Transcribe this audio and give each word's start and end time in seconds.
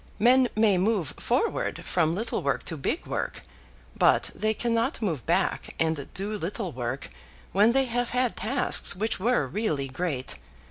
Men 0.17 0.47
may 0.55 0.79
move 0.79 1.09
forward 1.19 1.85
from 1.85 2.15
little 2.15 2.41
work 2.41 2.63
to 2.65 2.75
big 2.75 3.05
work; 3.05 3.43
but 3.95 4.31
they 4.33 4.55
cannot 4.55 4.99
move 4.99 5.23
back 5.27 5.75
and 5.79 6.11
do 6.15 6.31
little 6.35 6.71
work, 6.71 7.11
when 7.51 7.73
they 7.73 7.85
have 7.85 8.09
had 8.09 8.35
tasks 8.35 8.95
which 8.95 9.19
were 9.19 9.45
really 9.45 9.87
great. 9.87 10.37